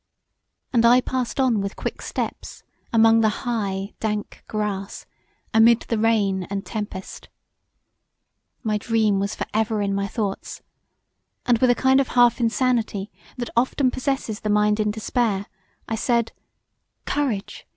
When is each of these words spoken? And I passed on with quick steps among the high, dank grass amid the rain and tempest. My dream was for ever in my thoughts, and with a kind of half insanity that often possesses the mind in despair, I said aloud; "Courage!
And 0.73 0.83
I 0.83 0.99
passed 0.99 1.39
on 1.39 1.61
with 1.61 1.75
quick 1.75 2.01
steps 2.01 2.63
among 2.91 3.21
the 3.21 3.43
high, 3.45 3.93
dank 3.99 4.43
grass 4.47 5.05
amid 5.53 5.81
the 5.81 5.99
rain 5.99 6.45
and 6.49 6.65
tempest. 6.65 7.29
My 8.63 8.79
dream 8.79 9.19
was 9.19 9.35
for 9.35 9.45
ever 9.53 9.79
in 9.79 9.93
my 9.93 10.07
thoughts, 10.07 10.63
and 11.45 11.59
with 11.59 11.69
a 11.69 11.75
kind 11.75 11.99
of 12.01 12.07
half 12.17 12.39
insanity 12.39 13.11
that 13.37 13.51
often 13.55 13.91
possesses 13.91 14.39
the 14.39 14.49
mind 14.49 14.79
in 14.79 14.89
despair, 14.89 15.45
I 15.87 15.93
said 15.93 16.31
aloud; 16.31 17.05
"Courage! 17.05 17.67